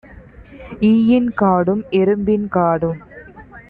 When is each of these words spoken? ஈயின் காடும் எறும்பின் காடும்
ஈயின் 0.81 1.29
காடும் 1.33 1.83
எறும்பின் 1.91 2.47
காடும் 2.47 2.99